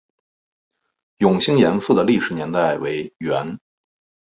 [1.19, 3.59] 永兴岩寺的历史年代为元。